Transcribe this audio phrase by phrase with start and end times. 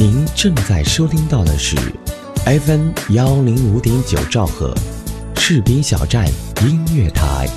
[0.00, 1.74] 您正在收听到的是
[2.44, 4.72] FM 幺零五点九兆赫，
[5.34, 6.24] 士兵小站
[6.62, 7.48] 音乐台。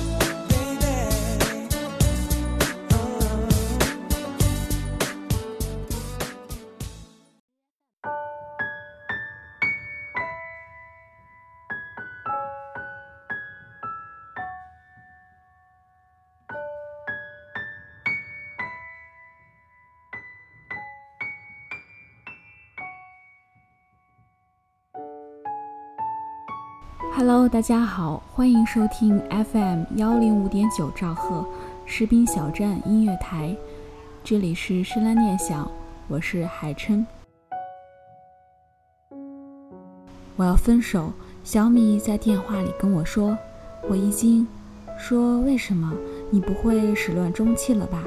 [27.24, 31.46] Hello，大家好，欢迎收听 FM 幺零五点九兆赫
[31.86, 33.56] 士兵小站音乐台，
[34.24, 35.70] 这里是深蓝念想，
[36.08, 37.06] 我是海琛。
[40.34, 41.12] 我要分手，
[41.44, 43.38] 小米在电话里跟我说，
[43.88, 44.44] 我一惊，
[44.98, 45.94] 说为什么？
[46.28, 48.02] 你不会始乱终弃了吧？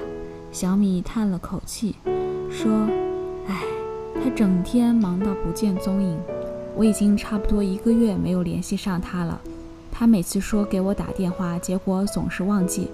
[0.52, 1.96] 小米叹了口气，
[2.52, 2.70] 说，
[3.48, 3.62] 唉，
[4.22, 6.20] 他整天忙到不见踪影。
[6.76, 9.40] 我已经差不多一个月没有联系上他了，
[9.92, 12.90] 他每次说给我打电话，结果总是忘记。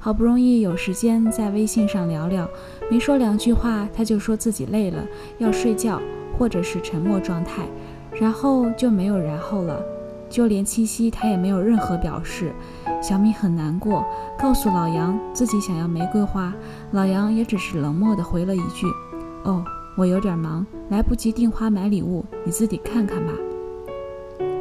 [0.00, 2.48] 好不容易有时间在微信上聊聊，
[2.90, 5.04] 没说两句话，他就说自己累了
[5.38, 6.00] 要睡觉，
[6.38, 7.66] 或者是沉默状态，
[8.18, 9.82] 然后就没有然后了。
[10.30, 12.52] 就连七夕他也没有任何表示。
[13.02, 14.04] 小米很难过，
[14.38, 16.52] 告诉老杨自己想要玫瑰花，
[16.92, 18.86] 老杨也只是冷漠地回了一句
[19.44, 19.64] ：“哦。”
[19.98, 23.32] 我有点忙，来不及订花买礼物，你自己看看吧。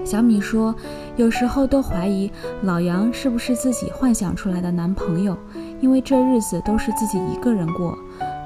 [0.04, 0.74] 小米说，
[1.16, 2.32] 有时候都怀疑
[2.64, 5.38] 老杨是不是自己幻想出来的男朋友，
[5.80, 7.96] 因为这日子都是自己一个人过，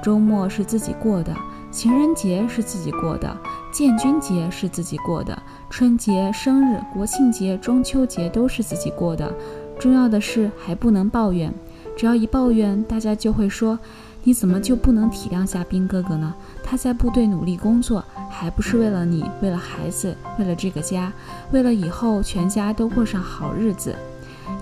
[0.02, 1.34] 周末是自己过的，
[1.70, 3.34] 情人节是自己过的，
[3.72, 9.32] 建军节是自己过的，春节、生日、国庆节、中秋节都是自己过的。
[9.78, 11.54] 重要的是还不能抱怨，
[11.96, 13.78] 只要一抱怨，大家就会说。
[14.24, 16.32] 你怎么就不能体谅下兵哥哥呢？
[16.62, 21.12] 他在部队努力工作，还不是为了你，为了孩子，为了这个家，
[21.50, 23.94] 为了以后全家都过上好日子。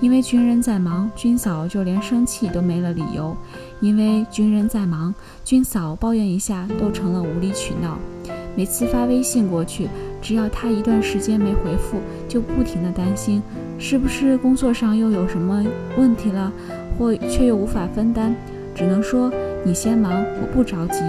[0.01, 3.37] 因为军人在忙，军嫂就连生气都没了理由。
[3.81, 5.15] 因为军人在忙，
[5.45, 7.99] 军嫂抱怨一下都成了无理取闹。
[8.57, 9.89] 每次发微信过去，
[10.23, 13.43] 只要他一段时间没回复，就不停的担心，
[13.79, 15.63] 是不是工作上又有什么
[15.99, 16.51] 问题了，
[16.99, 18.35] 或却又无法分担，
[18.75, 19.31] 只能说。
[19.65, 21.01] 你先忙，我不着急。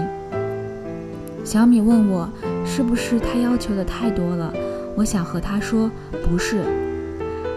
[1.44, 2.30] 小米问我
[2.66, 4.54] 是不是他要求的太多了？
[4.96, 5.90] 我想和他说，
[6.24, 6.60] 不是。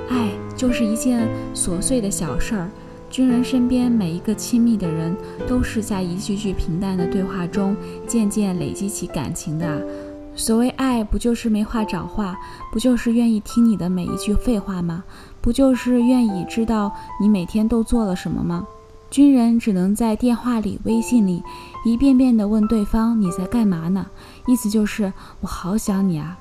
[0.09, 2.69] 爱就是一件琐碎的小事儿。
[3.11, 5.17] 军人身边每一个亲密的人，
[5.47, 7.77] 都是在一句句平淡的对话中，
[8.07, 9.83] 渐渐累积起感情的。
[10.37, 12.37] 所谓爱，不就是没话找话？
[12.73, 15.05] 不就是愿意听你的每一句废话吗？
[15.41, 18.67] 不就是愿意知道你每天都做了什么吗？
[19.15, 21.41] 军人只能在电话里、微信里
[21.85, 24.05] 一遍遍地问对方：“你在干嘛呢？”
[24.49, 26.37] 意思就是我好想你啊。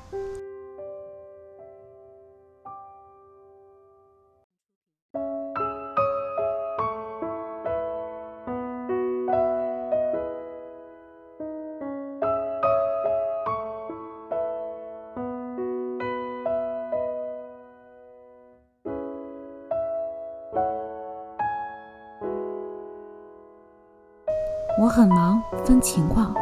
[24.84, 26.34] 我很忙，分情况，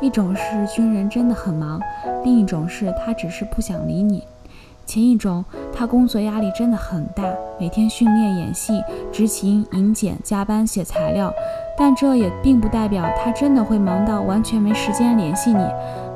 [0.00, 1.78] 一种是军人真的很忙，
[2.24, 4.24] 另一种是他只是不想理你。
[4.86, 7.22] 前一种，他工作压力真的很大，
[7.58, 11.30] 每天训练、演戏、执勤、迎检、加班写材料，
[11.76, 15.62] 但这也并不代表他真的会忙到完全没时间联系你。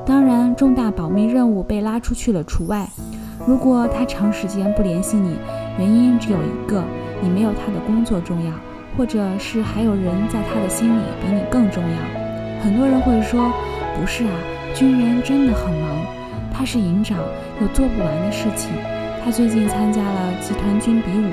[0.06, 2.88] 当然，重大保密任务被拉出去了除外。
[3.46, 5.36] 如果他长时间不联系你，
[5.76, 6.82] 原因只有一个，
[7.20, 8.50] 你没有他的工作重要。
[8.96, 11.98] 或者是还有人在他的心里比你更重要。
[12.62, 13.52] 很多人会说，
[13.98, 14.30] 不是啊，
[14.74, 15.90] 军人真的很忙，
[16.52, 17.18] 他是营长，
[17.60, 18.70] 有做不完的事情。
[19.24, 21.30] 他最近参加了集团军比武，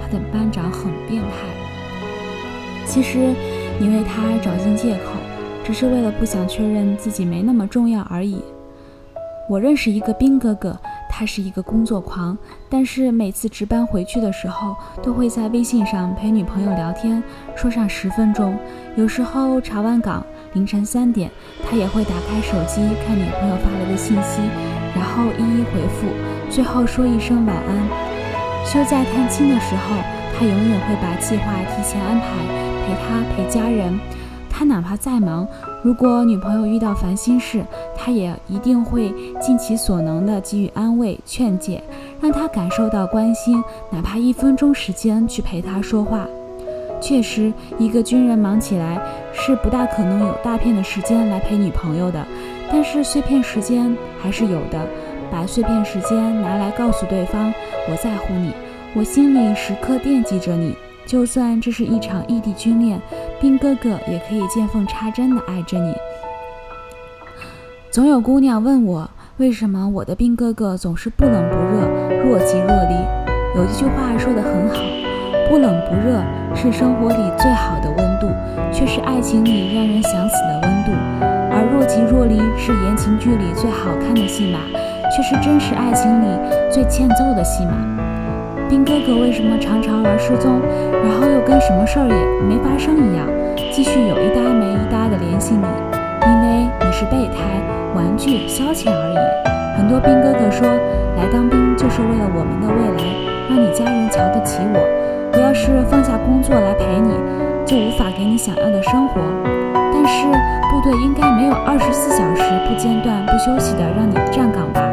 [0.00, 1.28] 他的班长很变态。
[2.86, 3.18] 其实
[3.78, 5.12] 你为他找尽借口，
[5.64, 8.42] 只是为了不想确认自己没那么重要而已。
[9.48, 10.76] 我认识一个兵哥哥。
[11.16, 12.36] 他是一个工作狂，
[12.68, 17.22] 但是每次值班回去的时候，都会在微信上陪女朋友聊天，
[17.54, 18.58] 说上十分钟。
[18.96, 21.30] 有时候查完岗，凌晨三点，
[21.62, 24.40] 他也会打开手机看女朋友发来的信息，
[24.92, 26.08] 然后一一回复，
[26.50, 28.66] 最后说一声晚安。
[28.66, 29.94] 休假探亲的时候，
[30.36, 32.26] 他永远会把计划提前安排，
[32.88, 33.96] 陪他陪家人。
[34.50, 35.46] 他哪怕再忙，
[35.82, 37.64] 如果女朋友遇到烦心事，
[38.04, 39.10] 他也一定会
[39.40, 41.82] 尽其所能的给予安慰、劝解，
[42.20, 46.26] 让他感受到关心，哪怕一分钟时间去陪他说话。
[47.00, 49.00] 确实，一个军人忙起来，
[49.32, 52.22] 是不大可能有大片的时间来陪女朋友的，
[52.70, 54.86] 但是碎片时间还是有的。
[55.32, 57.54] 把碎片时间拿来告诉对方，
[57.90, 58.52] 我在乎你，
[58.94, 60.76] 我心里时刻惦记着你。
[61.06, 63.00] 就算这是一场异地军恋，
[63.40, 65.94] 兵哥哥也可以见缝插针的爱着你。
[67.94, 71.86] 总有姑娘问我，为什么我的兵哥哥总是不冷不热，
[72.24, 72.94] 若即若离？
[73.54, 74.82] 有一句话说得很好，
[75.48, 76.20] 不冷不热
[76.56, 78.26] 是生活里最好的温度，
[78.72, 80.90] 却是爱情里让人想死的温度；
[81.54, 84.58] 而若即若离是言情剧里最好看的戏码，
[85.14, 86.26] 却是真实爱情里
[86.72, 87.78] 最欠揍的戏码。
[88.68, 90.58] 兵哥哥为什么常常玩失踪，
[90.90, 93.24] 然后又跟什么事儿也没发生一样，
[93.70, 95.62] 继续有一搭没一搭的联系你？
[96.26, 97.42] 因为是备胎、
[97.92, 99.18] 玩具、消遣而已。
[99.76, 100.62] 很多兵哥哥说，
[101.18, 103.02] 来当兵就是为了我们的未来，
[103.50, 104.78] 让你家人瞧得起我。
[105.34, 107.18] 我要是放下工作来陪你，
[107.66, 109.20] 就无法给你想要的生活。
[109.74, 110.22] 但是
[110.70, 114.86] 部队应该没有二十四小时不间断、不休息的让你站岗吧？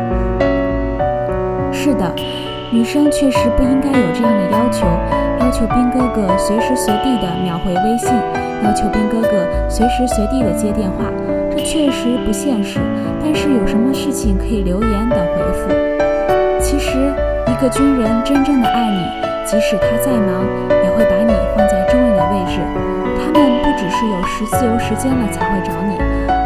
[1.71, 2.11] 是的。
[2.73, 4.87] 女生确实不应该有这样的要求，
[5.37, 8.09] 要求兵哥哥随时随地的秒回微信，
[8.65, 11.05] 要求兵哥哥随时随地的接电话，
[11.51, 12.79] 这确实不现实。
[13.21, 15.69] 但是有什么事情可以留言等回复？
[16.59, 16.97] 其实，
[17.47, 18.99] 一个军人真正的爱你，
[19.45, 20.45] 即使他再忙，
[20.83, 22.59] 也会把你放在中位的位置。
[23.19, 25.97] 他们不只是有时自由时间了才会找你，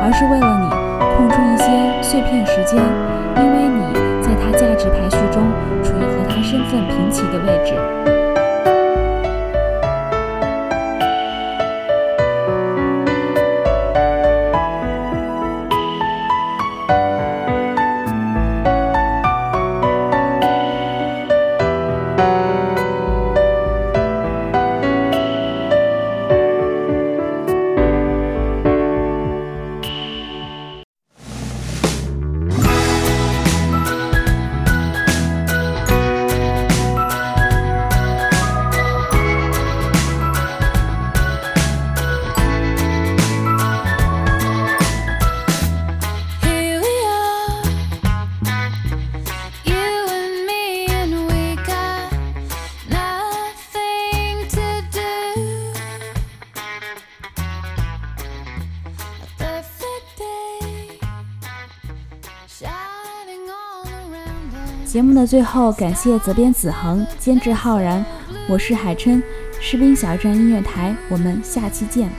[0.01, 0.67] 而是为了你
[1.15, 1.65] 空出一些
[2.01, 2.75] 碎片时间，
[3.37, 5.14] 因为你在他价值排序
[64.95, 68.05] 节目的最后，感谢责编子恒，监制浩然，
[68.47, 69.21] 我是海琛，
[69.59, 72.09] 士兵小站音乐台，我们下期见。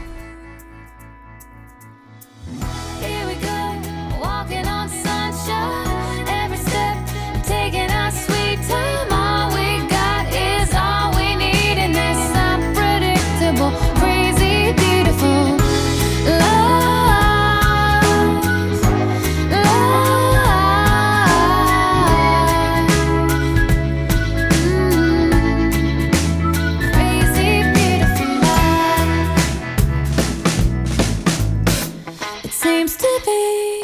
[32.66, 33.75] Seems to be